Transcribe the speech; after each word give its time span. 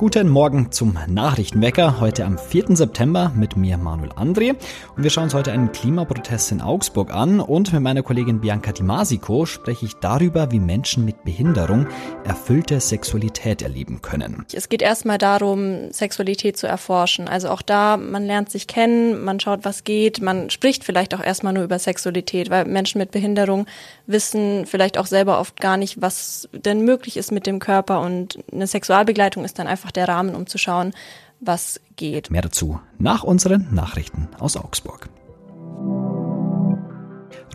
Guten 0.00 0.30
Morgen 0.30 0.72
zum 0.72 0.96
Nachrichtenwecker, 1.08 2.00
heute 2.00 2.24
am 2.24 2.38
4. 2.38 2.74
September 2.74 3.30
mit 3.36 3.58
mir 3.58 3.76
Manuel 3.76 4.12
André. 4.12 4.56
Und 4.96 5.02
wir 5.02 5.10
schauen 5.10 5.24
uns 5.24 5.34
heute 5.34 5.52
einen 5.52 5.72
Klimaprotest 5.72 6.52
in 6.52 6.62
Augsburg 6.62 7.12
an 7.12 7.38
und 7.38 7.70
mit 7.74 7.82
meiner 7.82 8.02
Kollegin 8.02 8.40
Bianca 8.40 8.72
Di 8.72 8.82
Masico 8.82 9.44
spreche 9.44 9.84
ich 9.84 9.96
darüber, 9.96 10.52
wie 10.52 10.58
Menschen 10.58 11.04
mit 11.04 11.22
Behinderung 11.24 11.86
erfüllte 12.24 12.80
Sexualität 12.80 13.60
erleben 13.60 14.00
können. 14.00 14.46
Es 14.54 14.70
geht 14.70 14.80
erstmal 14.80 15.18
darum, 15.18 15.92
Sexualität 15.92 16.56
zu 16.56 16.66
erforschen. 16.66 17.28
Also 17.28 17.50
auch 17.50 17.60
da, 17.60 17.98
man 17.98 18.24
lernt 18.24 18.48
sich 18.48 18.66
kennen, 18.66 19.22
man 19.22 19.38
schaut, 19.38 19.66
was 19.66 19.84
geht, 19.84 20.22
man 20.22 20.48
spricht 20.48 20.82
vielleicht 20.82 21.14
auch 21.14 21.22
erstmal 21.22 21.52
nur 21.52 21.64
über 21.64 21.78
Sexualität, 21.78 22.48
weil 22.48 22.64
Menschen 22.64 22.96
mit 23.00 23.10
Behinderung 23.10 23.66
wissen 24.06 24.64
vielleicht 24.64 24.96
auch 24.96 25.04
selber 25.04 25.40
oft 25.40 25.60
gar 25.60 25.76
nicht, 25.76 26.00
was 26.00 26.48
denn 26.52 26.86
möglich 26.86 27.18
ist 27.18 27.32
mit 27.32 27.46
dem 27.46 27.58
Körper 27.58 28.00
und 28.00 28.38
eine 28.50 28.66
Sexualbegleitung 28.66 29.44
ist 29.44 29.58
dann 29.58 29.66
einfach 29.66 29.89
einfach 29.90 30.06
der 30.06 30.08
Rahmen, 30.08 30.34
um 30.34 30.46
zu 30.46 30.58
schauen, 30.58 30.92
was 31.40 31.80
geht. 31.96 32.30
Mehr 32.30 32.42
dazu 32.42 32.80
nach 32.98 33.24
unseren 33.24 33.74
Nachrichten 33.74 34.28
aus 34.38 34.56
Augsburg. 34.56 35.08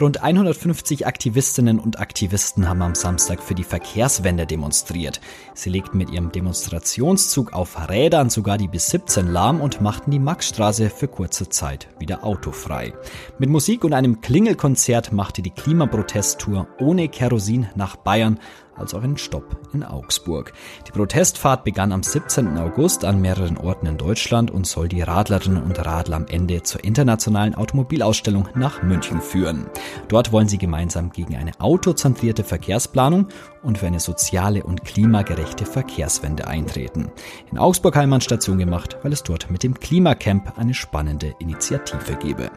Rund 0.02 0.22
150 0.22 1.08
Aktivistinnen 1.08 1.80
und 1.80 2.00
Aktivisten 2.00 2.68
haben 2.68 2.82
am 2.82 2.96
Samstag 2.96 3.42
für 3.42 3.56
die 3.56 3.64
Verkehrswende 3.64 4.46
demonstriert. 4.46 5.22
Sie 5.54 5.70
legten 5.70 5.98
mit 5.98 6.10
ihrem 6.10 6.34
Demonstrationszug 6.34 7.54
auf 7.54 7.90
Rädern 7.90 8.30
sogar 8.30 8.58
die 8.58 8.68
bis 8.68 8.90
17 8.90 9.28
lahm 9.28 9.62
und 9.62 9.80
machten 9.80 10.12
die 10.12 10.20
Maxstraße 10.20 10.90
für 10.90 11.08
kurze 11.08 11.48
Zeit 11.48 11.88
wieder 11.98 12.26
autofrei. 12.26 12.94
Mit 13.40 13.50
Musik 13.50 13.86
und 13.86 13.94
einem 13.94 14.20
Klingelkonzert 14.20 15.14
machte 15.14 15.42
die 15.42 15.52
Klimaprotesttour 15.52 16.68
ohne 16.80 17.08
Kerosin 17.08 17.68
nach 17.76 17.96
Bayern 17.96 18.40
als 18.76 18.94
auch 18.94 19.04
einen 19.04 19.18
Stopp 19.18 19.58
in 19.74 19.84
Augsburg. 19.84 20.54
Die 20.88 20.92
Protestfahrt 20.92 21.64
begann 21.64 21.91
am 21.91 22.04
17. 22.04 22.58
August 22.58 23.05
an 23.05 23.22
mehreren 23.22 23.58
Orten 23.58 23.88
in 23.88 23.98
Deutschland 23.98 24.52
und 24.52 24.68
soll 24.68 24.88
die 24.88 25.02
Radlerinnen 25.02 25.63
und 25.63 25.86
Radler 25.86 26.18
am 26.18 26.27
Ende 26.27 26.63
zur 26.63 26.84
internationalen 26.84 27.55
Automobilausstellung 27.55 28.49
nach 28.55 28.84
München 28.84 29.22
führen. 29.22 29.68
Dort 30.08 30.32
wollen 30.32 30.48
sie 30.48 30.58
gemeinsam 30.58 31.12
gegen 31.12 31.36
eine 31.36 31.60
autozentrierte 31.60 32.44
Verkehrsplanung 32.44 33.27
und 33.64 33.77
für 33.77 33.88
eine 33.88 33.99
soziale 33.99 34.64
und 34.64 34.84
klimagerechte 34.84 35.66
Verkehrswende 35.66 36.48
eintreten. 36.48 37.12
In 37.52 37.58
Augsburg 37.58 37.96
haben 37.96 38.10
wir 38.10 38.21
Station 38.21 38.58
gemacht, 38.58 38.98
weil 39.04 39.14
es 39.14 39.24
dort 39.24 39.49
mit 39.49 39.64
dem 39.64 39.80
Klimacamp 39.80 40.58
eine 40.58 40.74
spannende 40.74 41.34
Initiative 41.40 42.16
gebe. 42.16 42.52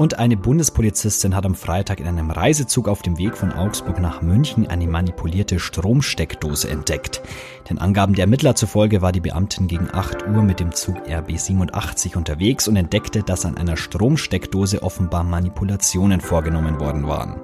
Und 0.00 0.18
eine 0.18 0.38
Bundespolizistin 0.38 1.36
hat 1.36 1.44
am 1.44 1.54
Freitag 1.54 2.00
in 2.00 2.06
einem 2.06 2.30
Reisezug 2.30 2.88
auf 2.88 3.02
dem 3.02 3.18
Weg 3.18 3.36
von 3.36 3.52
Augsburg 3.52 4.00
nach 4.00 4.22
München 4.22 4.66
eine 4.66 4.86
manipulierte 4.86 5.58
Stromsteckdose 5.58 6.70
entdeckt. 6.70 7.20
Den 7.68 7.76
Angaben 7.76 8.14
der 8.14 8.22
Ermittler 8.22 8.54
zufolge 8.54 9.02
war 9.02 9.12
die 9.12 9.20
Beamtin 9.20 9.68
gegen 9.68 9.90
8 9.92 10.26
Uhr 10.26 10.42
mit 10.42 10.58
dem 10.58 10.72
Zug 10.72 10.96
RB 11.06 11.38
87 11.38 12.16
unterwegs 12.16 12.66
und 12.66 12.76
entdeckte, 12.76 13.22
dass 13.22 13.44
an 13.44 13.58
einer 13.58 13.76
Stromsteckdose 13.76 14.82
offenbar 14.82 15.22
Manipulationen 15.22 16.22
vorgenommen 16.22 16.80
worden 16.80 17.06
waren. 17.06 17.38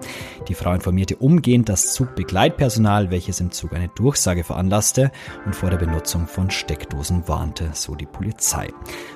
Die 0.49 0.55
Frau 0.55 0.73
informierte 0.73 1.17
umgehend 1.17 1.69
das 1.69 1.93
Zugbegleitpersonal, 1.93 3.11
welches 3.11 3.39
im 3.41 3.51
Zug 3.51 3.75
eine 3.75 3.89
Durchsage 3.89 4.45
veranlasste 4.45 5.13
und 5.45 5.55
vor 5.55 5.69
der 5.69 5.77
Benutzung 5.77 6.27
von 6.27 6.51
Steckdosen 6.51 7.29
warnte, 7.29 7.69
so 7.75 7.95
die 7.95 8.07
Polizei. 8.07 8.69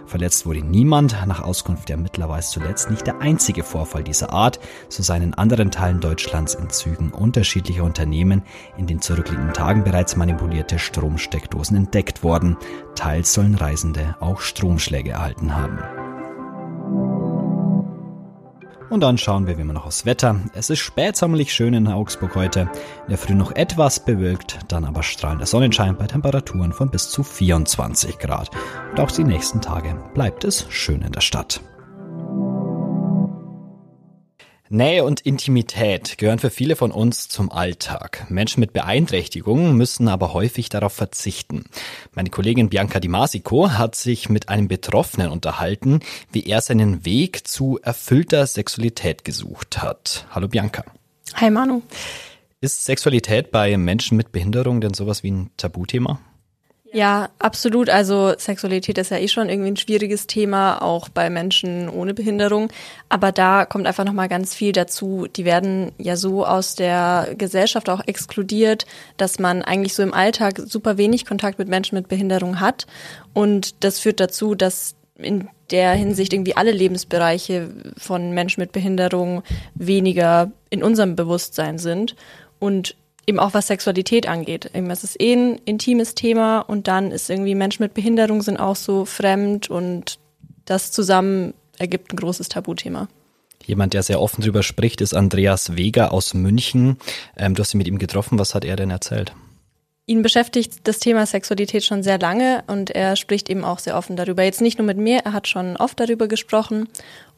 Verletzt 0.05 0.45
wurde 0.45 0.61
niemand. 0.61 1.17
Nach 1.27 1.41
Auskunft 1.41 1.89
der 1.89 1.97
Ermittler 1.97 2.29
war 2.29 2.39
es 2.39 2.51
zuletzt 2.51 2.91
nicht 2.91 3.07
der 3.07 3.15
einzige 3.21 3.30
Vorfall 3.39 4.03
dieser 4.03 4.33
Art. 4.33 4.61
So 4.89 5.03
seien 5.03 5.23
in 5.23 5.35
anderen 5.35 5.71
Teilen 5.71 6.01
Deutschlands 6.01 6.55
in 6.55 6.71
Zügen 6.71 7.11
unterschiedlicher 7.11 7.85
Unternehmen 7.85 8.43
in 8.77 8.87
den 8.87 9.01
zurückliegenden 9.01 9.55
Tagen 9.55 9.85
bereits 9.85 10.17
manipulierte 10.17 10.79
Stromsteckdosen 10.79 11.77
entdeckt 11.77 12.23
worden. 12.23 12.57
Teils 12.95 13.33
sollen 13.33 13.55
Reisende 13.55 14.17
auch 14.21 14.41
Stromschläge 14.41 15.11
erhalten 15.11 15.55
haben. 15.55 15.79
Und 18.91 19.03
dann 19.03 19.19
schauen 19.19 19.47
wir 19.47 19.57
wie 19.57 19.63
immer 19.63 19.73
noch 19.73 19.87
aufs 19.87 20.05
Wetter. 20.05 20.41
Es 20.53 20.69
ist 20.69 20.81
spätsommerlich 20.81 21.53
schön 21.53 21.75
in 21.75 21.87
Augsburg 21.87 22.35
heute. 22.35 22.63
In 22.63 23.11
der 23.11 23.19
Früh 23.19 23.35
noch 23.35 23.53
etwas 23.53 24.05
bewölkt, 24.05 24.59
dann 24.67 24.85
aber 24.85 25.05
strahlender 25.05 25.47
Sonnenschein 25.47 25.97
bei 25.97 26.09
Temperaturen 26.09 26.73
von 26.73 26.91
bis 26.91 27.09
zu 27.09 27.23
24 27.23 28.19
Grad. 28.19 28.51
Und 28.91 28.99
auch 28.99 29.13
die 29.13 29.25
nächsten 29.25 29.61
Tage 29.61 29.97
bleibt 30.13 30.43
es 30.43 30.67
schön 30.71 31.03
in 31.03 31.13
der 31.13 31.21
Stadt. 31.21 31.61
Nähe 34.73 35.03
und 35.03 35.23
Intimität 35.23 36.17
gehören 36.17 36.39
für 36.39 36.49
viele 36.49 36.77
von 36.77 36.93
uns 36.93 37.29
zum 37.29 37.51
Alltag. 37.51 38.27
Menschen 38.29 38.61
mit 38.61 38.73
Beeinträchtigungen 38.73 39.77
müssen 39.77 40.07
aber 40.07 40.33
häufig 40.33 40.69
darauf 40.69 40.93
verzichten. 40.93 41.65
Meine 42.15 42.31
Kollegin 42.31 42.69
Bianca 42.69 43.01
Di 43.01 43.09
Masico 43.09 43.73
hat 43.73 43.97
sich 43.97 44.29
mit 44.29 44.49
einem 44.49 44.69
Betroffenen 44.69 45.33
unterhalten, 45.33 45.99
wie 46.31 46.45
er 46.45 46.61
seinen 46.61 47.05
Weg 47.05 47.49
zu 47.49 47.81
erfüllter 47.83 48.47
Sexualität 48.47 49.25
gesucht 49.25 49.83
hat. 49.83 50.29
Hallo 50.31 50.47
Bianca. 50.47 50.85
Hi 51.35 51.51
Manu. 51.51 51.83
Ist 52.61 52.85
Sexualität 52.85 53.51
bei 53.51 53.77
Menschen 53.77 54.17
mit 54.17 54.31
Behinderung 54.31 54.81
denn 54.81 54.95
sowas 54.95 55.25
wie 55.25 55.33
ein 55.33 55.51
Tabuthema? 55.57 56.21
Ja, 56.93 57.29
absolut. 57.39 57.89
Also 57.89 58.35
Sexualität 58.37 58.99
ist 58.99 59.13
ja 59.13 59.19
eh 59.19 59.29
schon 59.29 59.49
irgendwie 59.49 59.71
ein 59.71 59.77
schwieriges 59.77 60.27
Thema, 60.27 60.83
auch 60.83 61.09
bei 61.09 61.31
Menschen 61.31 61.89
ohne 61.89 62.15
Behinderung. 62.15 62.69
Aber 63.09 63.31
da 63.31 63.65
kommt 63.65 63.87
einfach 63.87 64.05
nochmal 64.05 64.29
ganz 64.29 64.55
viel 64.55 64.73
dazu. 64.73 65.29
Die 65.37 65.45
werden 65.45 65.93
ja 65.99 66.17
so 66.17 66.45
aus 66.45 66.75
der 66.75 67.35
Gesellschaft 67.39 67.89
auch 67.89 68.01
exkludiert, 68.07 68.87
dass 69.19 69.39
man 69.39 69.63
eigentlich 69.63 69.95
so 69.95 70.03
im 70.03 70.13
Alltag 70.13 70.61
super 70.65 70.99
wenig 70.99 71.27
Kontakt 71.27 71.61
mit 71.61 71.69
Menschen 71.69 71.95
mit 71.95 72.09
Behinderung 72.09 72.59
hat. 72.59 72.89
Und 73.35 73.85
das 73.85 74.01
führt 74.01 74.19
dazu, 74.19 74.57
dass 74.57 74.97
in 75.17 75.49
der 75.71 75.93
Hinsicht 75.93 76.33
irgendwie 76.33 76.57
alle 76.57 76.73
Lebensbereiche 76.73 77.69
von 77.97 78.33
Menschen 78.33 78.63
mit 78.63 78.73
Behinderung 78.73 79.45
weniger 79.75 80.51
in 80.71 80.83
unserem 80.83 81.15
Bewusstsein 81.15 81.79
sind. 81.79 82.17
Und 82.59 82.97
eben 83.31 83.39
auch 83.39 83.55
was 83.55 83.69
Sexualität 83.69 84.29
angeht. 84.29 84.71
Eben, 84.75 84.91
es 84.91 85.05
ist 85.05 85.21
eh 85.21 85.33
ein 85.33 85.59
intimes 85.65 86.15
Thema 86.15 86.61
und 86.61 86.89
dann 86.89 87.11
ist 87.11 87.31
irgendwie 87.31 87.55
Menschen 87.55 87.83
mit 87.83 87.95
Behinderung 87.95 88.43
sind 88.43 88.59
auch 88.59 88.77
so 88.77 89.05
fremd 89.05 89.71
und 89.71 90.19
das 90.67 90.93
zusammen 90.93 91.55
ergibt 91.79 92.13
ein 92.13 92.17
großes 92.17 92.49
Tabuthema. 92.49 93.09
Jemand, 93.65 93.95
der 93.95 94.03
sehr 94.03 94.21
offen 94.21 94.43
drüber 94.43 94.63
spricht, 94.63 95.01
ist 95.01 95.15
Andreas 95.15 95.77
Weger 95.77 96.13
aus 96.13 96.35
München. 96.35 96.99
Ähm, 97.37 97.55
du 97.55 97.63
hast 97.63 97.73
ihn 97.73 97.79
mit 97.79 97.89
ihm 97.89 97.99
getroffen. 97.99 98.39
Was 98.39 98.55
hat 98.55 98.65
er 98.65 98.77
denn 98.77 98.91
erzählt? 98.91 99.33
Ihn 100.07 100.23
beschäftigt 100.23 100.81
das 100.85 100.99
Thema 100.99 101.25
Sexualität 101.25 101.85
schon 101.85 102.03
sehr 102.03 102.19
lange 102.19 102.65
und 102.67 102.91
er 102.91 103.15
spricht 103.15 103.49
eben 103.49 103.65
auch 103.65 103.79
sehr 103.79 103.97
offen 103.97 104.17
darüber. 104.17 104.43
Jetzt 104.43 104.61
nicht 104.61 104.79
nur 104.79 104.87
mit 104.87 104.99
mir, 104.99 105.21
er 105.21 105.33
hat 105.33 105.47
schon 105.47 105.77
oft 105.77 106.01
darüber 106.01 106.27
gesprochen 106.27 106.89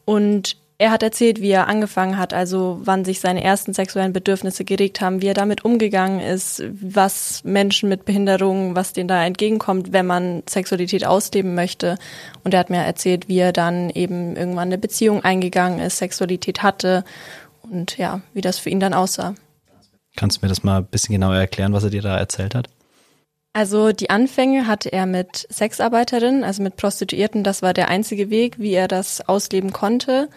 und 0.05 0.57
er 0.83 0.91
hat 0.91 1.01
erzählt, 1.01 1.39
wie 1.39 1.49
er 1.49 1.69
angefangen 1.69 2.17
hat, 2.17 2.33
also 2.33 2.81
wann 2.83 3.05
sich 3.05 3.21
seine 3.21 3.41
ersten 3.41 3.73
sexuellen 3.73 4.11
Bedürfnisse 4.11 4.65
geregt 4.65 4.99
haben, 4.99 5.21
wie 5.21 5.27
er 5.27 5.33
damit 5.33 5.63
umgegangen 5.63 6.19
ist, 6.19 6.61
was 6.73 7.41
Menschen 7.45 7.87
mit 7.87 8.03
Behinderungen, 8.03 8.75
was 8.75 8.91
denen 8.91 9.07
da 9.07 9.23
entgegenkommt, 9.23 9.93
wenn 9.93 10.05
man 10.05 10.43
Sexualität 10.49 11.05
ausleben 11.05 11.55
möchte. 11.55 11.97
Und 12.43 12.53
er 12.53 12.59
hat 12.59 12.69
mir 12.69 12.79
erzählt, 12.79 13.29
wie 13.29 13.37
er 13.37 13.53
dann 13.53 13.91
eben 13.91 14.35
irgendwann 14.35 14.67
eine 14.67 14.77
Beziehung 14.77 15.23
eingegangen 15.23 15.79
ist, 15.79 15.99
Sexualität 15.99 16.63
hatte 16.63 17.05
und 17.61 17.97
ja, 17.97 18.19
wie 18.33 18.41
das 18.41 18.59
für 18.59 18.69
ihn 18.69 18.81
dann 18.81 18.93
aussah. 18.93 19.35
Kannst 20.17 20.41
du 20.41 20.45
mir 20.45 20.49
das 20.49 20.63
mal 20.63 20.79
ein 20.79 20.85
bisschen 20.85 21.13
genauer 21.13 21.37
erklären, 21.37 21.71
was 21.71 21.85
er 21.85 21.91
dir 21.91 22.01
da 22.01 22.17
erzählt 22.17 22.55
hat? 22.55 22.67
Also 23.53 23.93
die 23.93 24.09
Anfänge 24.09 24.67
hatte 24.67 24.91
er 24.91 25.05
mit 25.05 25.47
Sexarbeiterinnen, 25.49 26.43
also 26.43 26.61
mit 26.61 26.75
Prostituierten. 26.75 27.45
Das 27.45 27.61
war 27.61 27.73
der 27.73 27.87
einzige 27.87 28.29
Weg, 28.29 28.59
wie 28.59 28.73
er 28.73 28.89
das 28.89 29.21
ausleben 29.29 29.71
konnte. 29.71 30.27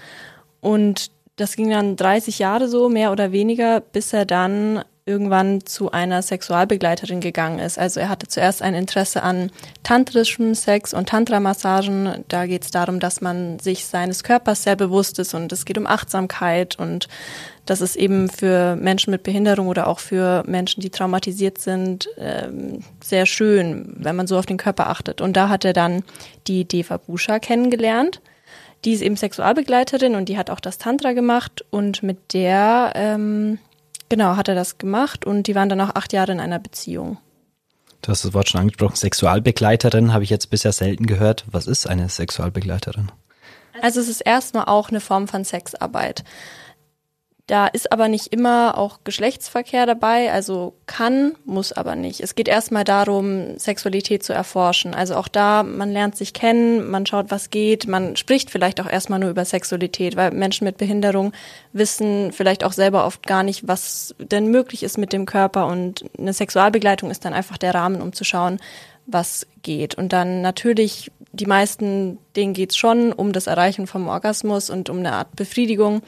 Und 0.66 1.12
das 1.36 1.54
ging 1.54 1.70
dann 1.70 1.94
30 1.94 2.40
Jahre 2.40 2.66
so, 2.66 2.88
mehr 2.88 3.12
oder 3.12 3.30
weniger, 3.30 3.78
bis 3.80 4.12
er 4.12 4.26
dann 4.26 4.82
irgendwann 5.04 5.64
zu 5.64 5.92
einer 5.92 6.20
Sexualbegleiterin 6.22 7.20
gegangen 7.20 7.60
ist. 7.60 7.78
Also 7.78 8.00
er 8.00 8.08
hatte 8.08 8.26
zuerst 8.26 8.62
ein 8.62 8.74
Interesse 8.74 9.22
an 9.22 9.52
tantrischem 9.84 10.56
Sex 10.56 10.92
und 10.92 11.08
Tantra-Massagen. 11.08 12.24
Da 12.26 12.46
geht 12.46 12.64
es 12.64 12.72
darum, 12.72 12.98
dass 12.98 13.20
man 13.20 13.60
sich 13.60 13.86
seines 13.86 14.24
Körpers 14.24 14.64
sehr 14.64 14.74
bewusst 14.74 15.20
ist 15.20 15.34
und 15.34 15.52
es 15.52 15.66
geht 15.66 15.78
um 15.78 15.86
Achtsamkeit 15.86 16.76
und 16.80 17.06
das 17.64 17.80
ist 17.80 17.94
eben 17.94 18.28
für 18.28 18.74
Menschen 18.74 19.12
mit 19.12 19.22
Behinderung 19.22 19.68
oder 19.68 19.86
auch 19.86 20.00
für 20.00 20.42
Menschen, 20.48 20.80
die 20.80 20.90
traumatisiert 20.90 21.58
sind, 21.58 22.08
ähm, 22.18 22.80
sehr 23.04 23.26
schön, 23.26 23.94
wenn 23.98 24.16
man 24.16 24.26
so 24.26 24.36
auf 24.36 24.46
den 24.46 24.56
Körper 24.56 24.88
achtet. 24.88 25.20
Und 25.20 25.36
da 25.36 25.48
hat 25.48 25.64
er 25.64 25.72
dann 25.72 26.02
die 26.48 26.64
Deva 26.64 26.96
Busha 26.96 27.38
kennengelernt. 27.38 28.20
Die 28.86 28.92
ist 28.92 29.02
eben 29.02 29.16
Sexualbegleiterin 29.16 30.14
und 30.14 30.30
die 30.30 30.38
hat 30.38 30.48
auch 30.48 30.60
das 30.60 30.78
Tantra 30.78 31.12
gemacht 31.12 31.64
und 31.70 32.02
mit 32.02 32.32
der 32.32 32.92
ähm, 32.94 33.58
Genau, 34.08 34.36
hat 34.36 34.48
er 34.48 34.54
das 34.54 34.78
gemacht 34.78 35.24
und 35.24 35.46
die 35.46 35.54
waren 35.54 35.68
dann 35.68 35.80
auch 35.80 35.94
acht 35.94 36.12
Jahre 36.12 36.32
in 36.32 36.40
einer 36.40 36.58
Beziehung. 36.58 37.18
Du 38.02 38.10
hast 38.10 38.24
das 38.24 38.34
Wort 38.34 38.48
schon 38.48 38.60
angesprochen, 38.60 38.94
Sexualbegleiterin 38.94 40.12
habe 40.12 40.22
ich 40.22 40.30
jetzt 40.30 40.50
bisher 40.50 40.72
selten 40.72 41.06
gehört. 41.06 41.44
Was 41.50 41.66
ist 41.66 41.88
eine 41.88 42.08
Sexualbegleiterin? 42.08 43.10
Also 43.82 44.00
es 44.00 44.08
ist 44.08 44.20
erstmal 44.20 44.66
auch 44.66 44.90
eine 44.90 45.00
Form 45.00 45.26
von 45.26 45.44
Sexarbeit. 45.44 46.24
Da 47.46 47.68
ist 47.68 47.92
aber 47.92 48.08
nicht 48.08 48.32
immer 48.32 48.76
auch 48.76 48.98
Geschlechtsverkehr 49.04 49.86
dabei, 49.86 50.32
also 50.32 50.74
kann, 50.86 51.36
muss 51.44 51.72
aber 51.72 51.94
nicht. 51.94 52.20
Es 52.20 52.34
geht 52.34 52.48
erstmal 52.48 52.82
darum, 52.82 53.56
Sexualität 53.56 54.24
zu 54.24 54.32
erforschen. 54.32 54.94
Also 54.94 55.14
auch 55.14 55.28
da, 55.28 55.62
man 55.62 55.92
lernt 55.92 56.16
sich 56.16 56.32
kennen, 56.32 56.90
man 56.90 57.06
schaut, 57.06 57.30
was 57.30 57.50
geht, 57.50 57.86
man 57.86 58.16
spricht 58.16 58.50
vielleicht 58.50 58.80
auch 58.80 58.90
erstmal 58.90 59.20
nur 59.20 59.30
über 59.30 59.44
Sexualität, 59.44 60.16
weil 60.16 60.32
Menschen 60.32 60.64
mit 60.64 60.76
Behinderung 60.76 61.32
wissen 61.72 62.32
vielleicht 62.32 62.64
auch 62.64 62.72
selber 62.72 63.06
oft 63.06 63.24
gar 63.24 63.44
nicht, 63.44 63.68
was 63.68 64.16
denn 64.18 64.50
möglich 64.50 64.82
ist 64.82 64.98
mit 64.98 65.12
dem 65.12 65.24
Körper 65.24 65.68
und 65.68 66.04
eine 66.18 66.32
Sexualbegleitung 66.32 67.12
ist 67.12 67.24
dann 67.24 67.32
einfach 67.32 67.58
der 67.58 67.74
Rahmen, 67.74 68.02
um 68.02 68.12
zu 68.12 68.24
schauen, 68.24 68.58
was 69.06 69.46
geht. 69.62 69.94
Und 69.94 70.12
dann 70.12 70.42
natürlich, 70.42 71.12
die 71.30 71.46
meisten, 71.46 72.18
denen 72.34 72.54
geht's 72.54 72.76
schon 72.76 73.12
um 73.12 73.32
das 73.32 73.46
Erreichen 73.46 73.86
vom 73.86 74.08
Orgasmus 74.08 74.68
und 74.68 74.90
um 74.90 74.98
eine 74.98 75.12
Art 75.12 75.36
Befriedigung 75.36 76.02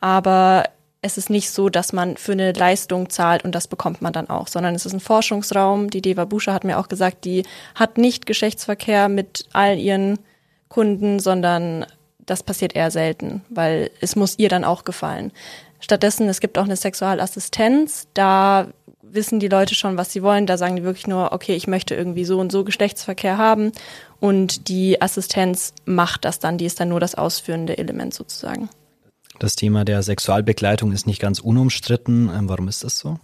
aber 0.00 0.64
es 1.02 1.18
ist 1.18 1.30
nicht 1.30 1.50
so, 1.50 1.68
dass 1.68 1.92
man 1.92 2.16
für 2.16 2.32
eine 2.32 2.52
Leistung 2.52 3.10
zahlt 3.10 3.44
und 3.44 3.54
das 3.54 3.68
bekommt 3.68 4.02
man 4.02 4.12
dann 4.12 4.28
auch, 4.28 4.48
sondern 4.48 4.74
es 4.74 4.86
ist 4.86 4.92
ein 4.92 5.00
Forschungsraum. 5.00 5.90
Die 5.90 6.02
Deva 6.02 6.24
Buscher 6.24 6.52
hat 6.52 6.64
mir 6.64 6.78
auch 6.78 6.88
gesagt, 6.88 7.24
die 7.24 7.44
hat 7.74 7.98
nicht 7.98 8.26
Geschlechtsverkehr 8.26 9.08
mit 9.08 9.46
all 9.52 9.78
ihren 9.78 10.18
Kunden, 10.68 11.20
sondern 11.20 11.86
das 12.18 12.42
passiert 12.42 12.74
eher 12.74 12.90
selten, 12.90 13.42
weil 13.48 13.90
es 14.00 14.16
muss 14.16 14.38
ihr 14.38 14.48
dann 14.48 14.64
auch 14.64 14.84
gefallen. 14.84 15.32
Stattdessen, 15.78 16.28
es 16.28 16.40
gibt 16.40 16.58
auch 16.58 16.64
eine 16.64 16.76
Sexualassistenz, 16.76 18.08
da 18.14 18.66
wissen 19.02 19.38
die 19.38 19.48
Leute 19.48 19.74
schon, 19.74 19.96
was 19.96 20.12
sie 20.12 20.22
wollen. 20.22 20.46
Da 20.46 20.58
sagen 20.58 20.76
die 20.76 20.82
wirklich 20.82 21.06
nur, 21.06 21.32
okay, 21.32 21.54
ich 21.54 21.68
möchte 21.68 21.94
irgendwie 21.94 22.24
so 22.24 22.38
und 22.38 22.50
so 22.50 22.64
Geschlechtsverkehr 22.64 23.38
haben. 23.38 23.72
Und 24.20 24.68
die 24.68 25.00
Assistenz 25.00 25.72
macht 25.84 26.24
das 26.24 26.38
dann, 26.38 26.58
die 26.58 26.66
ist 26.66 26.80
dann 26.80 26.88
nur 26.88 27.00
das 27.00 27.14
ausführende 27.14 27.78
Element 27.78 28.14
sozusagen. 28.14 28.68
Das 29.38 29.56
Thema 29.56 29.84
der 29.84 30.02
Sexualbegleitung 30.02 30.92
ist 30.92 31.06
nicht 31.06 31.20
ganz 31.20 31.38
unumstritten. 31.40 32.30
Ähm, 32.34 32.48
warum 32.48 32.68
ist 32.68 32.84
das 32.84 32.98
so? 32.98 33.18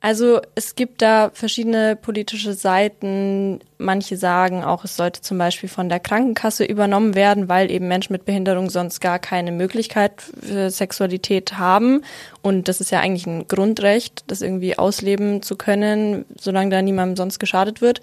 Also 0.00 0.40
es 0.54 0.74
gibt 0.74 1.02
da 1.02 1.30
verschiedene 1.32 1.96
politische 1.96 2.52
Seiten. 2.52 3.60
Manche 3.78 4.16
sagen 4.16 4.62
auch, 4.62 4.84
es 4.84 4.96
sollte 4.96 5.22
zum 5.22 5.38
Beispiel 5.38 5.68
von 5.68 5.88
der 5.88 6.00
Krankenkasse 6.00 6.64
übernommen 6.64 7.14
werden, 7.14 7.48
weil 7.48 7.70
eben 7.70 7.88
Menschen 7.88 8.12
mit 8.12 8.24
Behinderung 8.24 8.70
sonst 8.70 9.00
gar 9.00 9.18
keine 9.18 9.52
Möglichkeit 9.52 10.22
für 10.40 10.70
Sexualität 10.70 11.58
haben. 11.58 12.02
Und 12.42 12.68
das 12.68 12.80
ist 12.80 12.92
ja 12.92 13.00
eigentlich 13.00 13.26
ein 13.26 13.48
Grundrecht, 13.48 14.24
das 14.28 14.42
irgendwie 14.42 14.78
ausleben 14.78 15.42
zu 15.42 15.56
können, 15.56 16.24
solange 16.38 16.70
da 16.70 16.82
niemandem 16.82 17.16
sonst 17.16 17.38
geschadet 17.38 17.80
wird. 17.80 18.00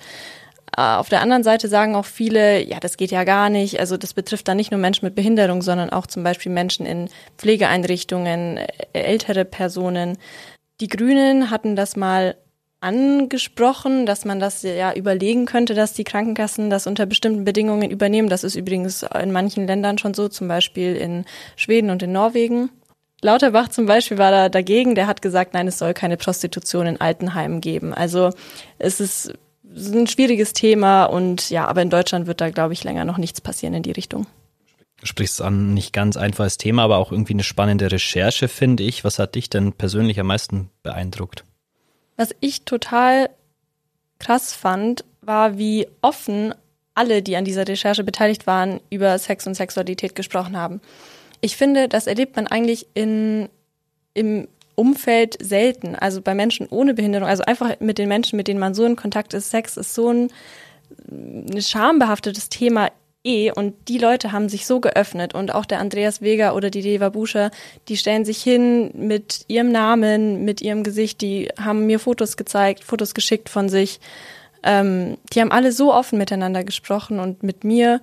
Äh, 0.76 0.82
auf 0.82 1.10
der 1.10 1.22
anderen 1.22 1.44
Seite 1.44 1.68
sagen 1.68 1.96
auch 1.96 2.06
viele, 2.06 2.64
ja, 2.64 2.80
das 2.80 2.98
geht 2.98 3.12
ja 3.12 3.24
gar 3.24 3.50
nicht. 3.50 3.80
Also 3.80 3.98
das 3.98 4.14
betrifft 4.14 4.48
dann 4.48 4.58
nicht 4.58 4.72
nur 4.72 4.80
Menschen 4.80 5.06
mit 5.06 5.16
Behinderung, 5.16 5.62
sondern 5.62 5.90
auch 5.90 6.08
zum 6.08 6.24
Beispiel 6.24 6.52
Menschen 6.52 6.86
in 6.86 7.10
Pflegeeinrichtungen, 7.38 8.58
äh, 8.58 8.68
ältere 8.94 9.46
Personen. 9.46 10.18
Die 10.80 10.88
Grünen 10.88 11.50
hatten 11.52 11.76
das 11.76 11.96
mal 11.96 12.36
angesprochen, 12.82 14.06
dass 14.06 14.26
man 14.26 14.42
das 14.42 14.62
ja 14.64 14.94
überlegen 14.94 15.46
könnte, 15.46 15.74
dass 15.74 15.94
die 15.94 16.04
Krankenkassen 16.04 16.70
das 16.70 16.86
unter 16.86 17.06
bestimmten 17.06 17.46
Bedingungen 17.46 17.90
übernehmen. 17.90 18.28
Das 18.28 18.44
ist 18.44 18.56
übrigens 18.56 19.06
in 19.22 19.32
manchen 19.32 19.68
Ländern 19.68 19.98
schon 19.98 20.14
so, 20.14 20.28
zum 20.28 20.50
Beispiel 20.50 20.96
in 20.98 21.24
Schweden 21.56 21.92
und 21.92 22.04
in 22.04 22.12
Norwegen. 22.12 22.70
Lauterbach 23.22 23.70
zum 23.70 23.86
Beispiel 23.86 24.18
war 24.18 24.32
da 24.32 24.50
dagegen, 24.50 24.96
der 24.96 25.08
hat 25.08 25.22
gesagt, 25.22 25.54
nein, 25.54 25.70
es 25.70 25.78
soll 25.78 25.94
keine 25.94 26.18
Prostitution 26.18 26.86
in 26.86 27.00
Altenheimen 27.00 27.62
geben. 27.62 27.94
Also 27.94 28.32
es 28.80 29.00
ist 29.00 29.34
ist 29.76 29.96
ein 29.96 30.08
schwieriges 30.08 30.54
Thema 30.54 31.06
und 31.06 31.50
ja, 31.50 31.68
aber 31.68 31.82
in 31.82 31.90
Deutschland 31.90 32.28
wird 32.28 32.42
da, 32.42 32.50
glaube 32.50 32.74
ich, 32.74 32.84
länger 32.84 33.06
noch 33.06 33.18
nichts 33.18 33.42
passieren 33.42 33.74
in 33.74 33.84
die 33.84 33.92
Richtung. 33.92 34.28
Du 35.00 35.08
sprichst 35.08 35.42
an, 35.42 35.74
nicht 35.74 35.92
ganz 35.92 36.16
einfaches 36.16 36.58
Thema, 36.58 36.84
aber 36.84 36.98
auch 36.98 37.12
irgendwie 37.12 37.34
eine 37.34 37.44
spannende 37.44 37.92
Recherche, 37.92 38.48
finde 38.48 38.84
ich. 38.84 39.04
Was 39.04 39.20
hat 39.20 39.36
dich 39.36 39.50
denn 39.50 39.74
persönlich 39.74 40.20
am 40.20 40.28
meisten 40.28 40.70
beeindruckt? 40.82 41.44
Was 42.16 42.34
ich 42.40 42.64
total 42.64 43.30
krass 44.20 44.54
fand, 44.54 45.04
war, 45.22 45.58
wie 45.58 45.88
offen 46.02 46.54
alle, 46.96 47.22
die 47.22 47.36
an 47.36 47.46
dieser 47.46 47.68
Recherche 47.68 48.04
beteiligt 48.04 48.48
waren, 48.48 48.80
über 48.90 49.18
Sex 49.18 49.48
und 49.48 49.56
Sexualität 49.56 50.16
gesprochen 50.16 50.56
haben. 50.56 50.80
Ich 51.42 51.58
finde, 51.58 51.90
das 51.90 52.08
erlebt 52.08 52.36
man 52.36 52.48
eigentlich 52.48 52.88
in, 52.94 53.50
im 54.14 54.48
Umfeld 54.76 55.38
selten. 55.42 55.96
Also 55.96 56.22
bei 56.22 56.34
Menschen 56.34 56.68
ohne 56.70 56.94
Behinderung, 56.94 57.28
also 57.28 57.44
einfach 57.44 57.80
mit 57.80 57.98
den 57.98 58.08
Menschen, 58.08 58.38
mit 58.38 58.48
denen 58.48 58.60
man 58.60 58.74
so 58.74 58.86
in 58.86 58.96
Kontakt 58.96 59.34
ist, 59.34 59.52
Sex 59.52 59.78
ist 59.78 59.94
so 59.94 60.10
ein, 60.10 60.32
ein 61.10 61.62
schambehaftetes 61.62 62.50
Thema 62.50 62.90
eh. 63.24 63.52
Und 63.52 63.76
die 63.88 63.98
Leute 63.98 64.32
haben 64.32 64.50
sich 64.50 64.66
so 64.66 64.80
geöffnet. 64.80 65.34
Und 65.34 65.54
auch 65.54 65.66
der 65.66 65.80
Andreas 65.80 66.22
Weger 66.22 66.56
oder 66.56 66.70
die 66.70 66.82
Deva 66.82 67.10
Buscher, 67.10 67.52
die 67.88 67.98
stellen 67.98 68.26
sich 68.26 68.42
hin 68.42 68.92
mit 68.94 69.46
ihrem 69.48 69.72
Namen, 69.72 70.46
mit 70.46 70.62
ihrem 70.62 70.84
Gesicht, 70.84 71.22
die 71.22 71.50
haben 71.60 71.86
mir 71.86 72.00
Fotos 72.00 72.38
gezeigt, 72.38 72.84
Fotos 72.84 73.14
geschickt 73.14 73.50
von 73.50 73.70
sich. 73.70 74.00
Ähm, 74.64 75.18
die 75.34 75.42
haben 75.42 75.52
alle 75.52 75.72
so 75.72 75.94
offen 75.94 76.18
miteinander 76.18 76.64
gesprochen 76.64 77.20
und 77.20 77.44
mit 77.44 77.64
mir 77.64 78.02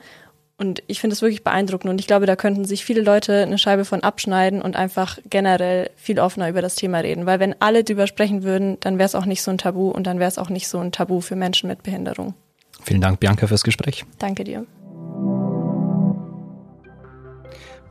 und 0.60 0.82
ich 0.88 1.00
finde 1.00 1.14
es 1.14 1.22
wirklich 1.22 1.42
beeindruckend 1.42 1.90
und 1.90 1.98
ich 2.00 2.06
glaube, 2.06 2.26
da 2.26 2.36
könnten 2.36 2.66
sich 2.66 2.84
viele 2.84 3.00
Leute 3.00 3.42
eine 3.42 3.56
Scheibe 3.56 3.86
von 3.86 4.02
abschneiden 4.02 4.60
und 4.60 4.76
einfach 4.76 5.18
generell 5.28 5.90
viel 5.96 6.20
offener 6.20 6.50
über 6.50 6.60
das 6.60 6.74
Thema 6.74 6.98
reden. 6.98 7.24
Weil 7.24 7.40
wenn 7.40 7.54
alle 7.60 7.82
drüber 7.82 8.06
sprechen 8.06 8.42
würden, 8.42 8.76
dann 8.80 8.98
wäre 8.98 9.06
es 9.06 9.14
auch 9.14 9.24
nicht 9.24 9.42
so 9.42 9.50
ein 9.50 9.56
Tabu 9.58 9.88
und 9.88 10.06
dann 10.06 10.18
wäre 10.18 10.28
es 10.28 10.36
auch 10.36 10.50
nicht 10.50 10.68
so 10.68 10.78
ein 10.78 10.92
Tabu 10.92 11.22
für 11.22 11.34
Menschen 11.34 11.68
mit 11.68 11.82
Behinderung. 11.82 12.34
Vielen 12.82 13.00
Dank, 13.00 13.20
Bianca, 13.20 13.46
fürs 13.46 13.64
Gespräch. 13.64 14.04
Danke 14.18 14.44
dir. 14.44 14.66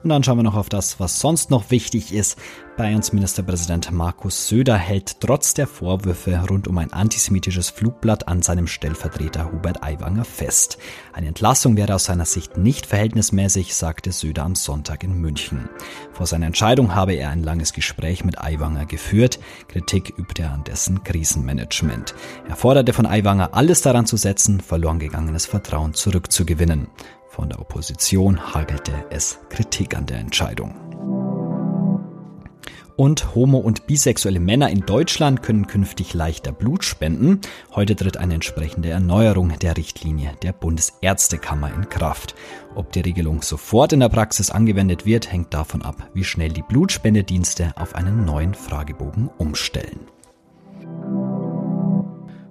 Und 0.02 0.10
dann 0.10 0.24
schauen 0.24 0.38
wir 0.38 0.44
noch 0.44 0.56
auf 0.56 0.70
das, 0.70 1.00
was 1.00 1.20
sonst 1.20 1.50
noch 1.50 1.72
wichtig 1.72 2.14
ist. 2.14 2.38
Bayerns 2.78 3.12
Ministerpräsident 3.12 3.92
Markus 3.92 4.48
Söder 4.48 4.78
hält 4.78 5.20
trotz 5.20 5.54
der 5.54 5.68
Vorwürfe 5.68 6.42
rund 6.50 6.70
um 6.70 6.78
ein 6.78 6.94
antisemitisches 6.94 7.70
Flugblatt 7.70 8.30
an 8.30 8.42
seinem 8.42 8.68
Stellvertreter 8.68 9.52
Hubert 9.52 9.84
Aiwanger 9.84 10.24
fest. 10.24 10.78
Eine 11.12 11.28
Entlassung 11.28 11.76
wäre 11.76 11.96
aus 11.96 12.06
seiner 12.06 12.24
Sicht 12.24 12.56
nicht 12.56 12.86
verhältnismäßig, 12.86 13.76
sagte 13.76 14.14
Söder 14.14 14.44
am 14.44 14.56
Sonntag 14.56 15.04
in 15.04 15.20
München. 15.20 15.68
Vor 16.14 16.26
seiner 16.26 16.46
Entscheidung 16.46 16.96
habe 16.96 17.16
er 17.16 17.32
ein 17.32 17.44
langes 17.44 17.74
Gespräch 17.74 18.24
mit 18.24 18.40
Aiwanger 18.40 18.86
geführt. 18.86 19.40
Kritik 19.68 20.14
übte 20.18 20.44
er 20.44 20.54
an 20.54 20.64
dessen 20.64 21.04
Krisenmanagement. 21.04 22.16
Er 22.48 22.56
forderte 22.56 22.94
von 22.94 23.06
Aiwanger 23.06 23.54
alles 23.54 23.82
daran 23.82 24.06
zu 24.06 24.16
setzen, 24.16 24.62
verloren 24.62 25.00
gegangenes 25.00 25.46
Vertrauen 25.46 25.94
zurückzugewinnen. 25.94 26.88
Von 27.40 27.48
der 27.48 27.62
Opposition 27.62 28.54
hagelte 28.54 28.92
es 29.12 29.40
Kritik 29.48 29.96
an 29.96 30.06
der 30.06 30.18
Entscheidung. 30.18 30.76
Und 32.98 33.34
homo- 33.34 33.60
und 33.60 33.88
bisexuelle 33.88 34.42
Männer 34.42 34.70
in 34.70 34.82
Deutschland 34.82 35.42
können 35.42 35.66
künftig 35.66 36.14
leichter 36.14 36.52
Blut 36.52 36.84
spenden. 36.84 37.40
Heute 37.74 37.96
tritt 37.96 38.18
eine 38.18 38.34
entsprechende 38.34 38.90
Erneuerung 38.90 39.58
der 39.58 39.78
Richtlinie 39.78 40.34
der 40.42 40.52
Bundesärztekammer 40.52 41.74
in 41.74 41.88
Kraft. 41.88 42.36
Ob 42.76 42.92
die 42.92 43.00
Regelung 43.00 43.42
sofort 43.42 43.94
in 43.94 44.02
der 44.02 44.10
Praxis 44.10 44.52
angewendet 44.52 45.06
wird, 45.06 45.32
hängt 45.32 45.54
davon 45.54 45.82
ab, 45.82 46.10
wie 46.14 46.26
schnell 46.26 46.52
die 46.52 46.64
Blutspendedienste 46.64 47.72
auf 47.78 47.96
einen 47.96 48.26
neuen 48.26 48.54
Fragebogen 48.54 49.30
umstellen. 49.38 50.02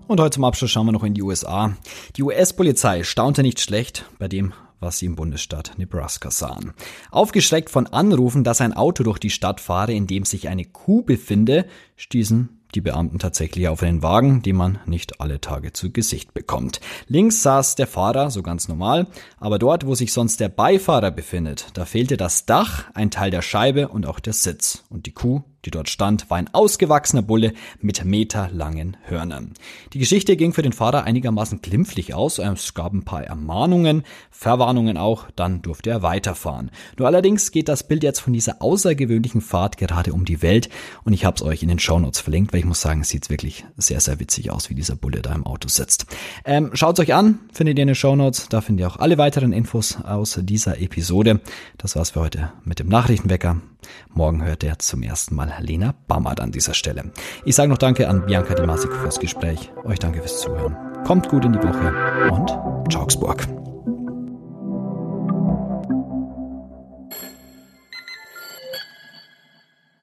Und 0.06 0.18
heute 0.18 0.36
zum 0.36 0.44
Abschluss 0.44 0.70
schauen 0.70 0.86
wir 0.86 0.92
noch 0.92 1.04
in 1.04 1.12
die 1.12 1.22
USA. 1.22 1.74
Die 2.16 2.22
US-Polizei 2.22 3.02
staunte 3.02 3.42
nicht 3.42 3.60
schlecht 3.60 4.06
bei 4.18 4.28
dem, 4.28 4.54
was 4.80 4.98
sie 4.98 5.06
im 5.06 5.16
Bundesstaat 5.16 5.72
Nebraska 5.76 6.30
sahen. 6.30 6.72
Aufgeschreckt 7.10 7.70
von 7.70 7.86
Anrufen, 7.86 8.44
dass 8.44 8.60
ein 8.60 8.72
Auto 8.72 9.02
durch 9.02 9.18
die 9.18 9.30
Stadt 9.30 9.60
fahre, 9.60 9.92
in 9.92 10.06
dem 10.06 10.24
sich 10.24 10.48
eine 10.48 10.64
Kuh 10.64 11.02
befinde, 11.02 11.66
stießen 11.96 12.58
die 12.74 12.80
Beamten 12.80 13.18
tatsächlich 13.18 13.68
auf 13.68 13.82
einen 13.82 14.02
Wagen, 14.02 14.42
den 14.42 14.56
man 14.56 14.78
nicht 14.86 15.20
alle 15.20 15.40
Tage 15.40 15.72
zu 15.72 15.90
Gesicht 15.90 16.34
bekommt. 16.34 16.80
Links 17.06 17.42
saß 17.42 17.76
der 17.76 17.86
Fahrer, 17.86 18.30
so 18.30 18.42
ganz 18.42 18.68
normal, 18.68 19.06
aber 19.38 19.58
dort, 19.58 19.86
wo 19.86 19.94
sich 19.94 20.12
sonst 20.12 20.40
der 20.40 20.48
Beifahrer 20.48 21.10
befindet, 21.10 21.68
da 21.74 21.84
fehlte 21.84 22.16
das 22.16 22.46
Dach, 22.46 22.84
ein 22.94 23.10
Teil 23.10 23.30
der 23.30 23.42
Scheibe 23.42 23.88
und 23.88 24.06
auch 24.06 24.20
der 24.20 24.34
Sitz. 24.34 24.84
Und 24.90 25.06
die 25.06 25.12
Kuh 25.12 25.42
die 25.64 25.70
dort 25.70 25.88
stand, 25.88 26.30
war 26.30 26.38
ein 26.38 26.52
ausgewachsener 26.52 27.22
Bulle 27.22 27.52
mit 27.80 28.04
meterlangen 28.04 28.96
Hörnern. 29.04 29.54
Die 29.92 29.98
Geschichte 29.98 30.36
ging 30.36 30.52
für 30.52 30.62
den 30.62 30.72
Fahrer 30.72 31.04
einigermaßen 31.04 31.60
glimpflich 31.62 32.14
aus. 32.14 32.38
Es 32.38 32.74
gab 32.74 32.92
ein 32.92 33.04
paar 33.04 33.24
Ermahnungen, 33.24 34.04
Verwarnungen 34.30 34.96
auch, 34.96 35.26
dann 35.34 35.62
durfte 35.62 35.90
er 35.90 36.02
weiterfahren. 36.02 36.70
Nur 36.98 37.08
allerdings 37.08 37.50
geht 37.50 37.68
das 37.68 37.86
Bild 37.86 38.02
jetzt 38.02 38.20
von 38.20 38.32
dieser 38.32 38.62
außergewöhnlichen 38.62 39.40
Fahrt 39.40 39.76
gerade 39.76 40.12
um 40.12 40.24
die 40.24 40.42
Welt 40.42 40.68
und 41.04 41.12
ich 41.12 41.24
habe 41.24 41.36
es 41.36 41.42
euch 41.42 41.62
in 41.62 41.68
den 41.68 41.78
Shownotes 41.78 42.20
verlinkt, 42.20 42.52
weil 42.52 42.60
ich 42.60 42.66
muss 42.66 42.80
sagen, 42.80 43.00
es 43.00 43.08
sieht 43.08 43.30
wirklich 43.30 43.64
sehr, 43.76 44.00
sehr 44.00 44.20
witzig 44.20 44.50
aus, 44.50 44.70
wie 44.70 44.74
dieser 44.74 44.96
Bulle 44.96 45.22
da 45.22 45.34
im 45.34 45.46
Auto 45.46 45.68
sitzt. 45.68 46.06
Ähm, 46.44 46.70
Schaut 46.74 47.00
euch 47.00 47.14
an, 47.14 47.40
findet 47.52 47.78
ihr 47.78 47.82
in 47.82 47.88
den 47.88 47.94
Shownotes, 47.94 48.48
da 48.48 48.60
findet 48.60 48.84
ihr 48.84 48.88
auch 48.88 48.96
alle 48.98 49.18
weiteren 49.18 49.52
Infos 49.52 49.98
aus 50.02 50.38
dieser 50.42 50.80
Episode. 50.80 51.40
Das 51.76 51.96
war's 51.96 52.10
für 52.10 52.20
heute 52.20 52.52
mit 52.64 52.78
dem 52.78 52.88
Nachrichtenwecker. 52.88 53.60
Morgen 54.10 54.44
hört 54.44 54.62
ihr 54.62 54.78
zum 54.78 55.02
ersten 55.02 55.34
Mal 55.34 55.52
Lena 55.60 55.94
Bammert 56.06 56.40
an 56.40 56.52
dieser 56.52 56.74
Stelle. 56.74 57.12
Ich 57.44 57.54
sage 57.54 57.70
noch 57.70 57.78
Danke 57.78 58.08
an 58.08 58.26
Bianca 58.26 58.54
Di 58.54 58.66
Masico 58.66 58.94
fürs 58.94 59.20
Gespräch. 59.20 59.70
Euch 59.84 59.98
danke 59.98 60.20
fürs 60.20 60.40
Zuhören. 60.40 60.76
Kommt 61.04 61.28
gut 61.28 61.44
in 61.44 61.52
die 61.52 61.62
Woche 61.62 61.94
und 62.30 62.96
Augsburg. 62.96 63.46